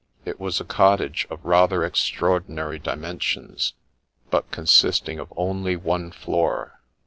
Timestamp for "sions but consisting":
3.21-5.19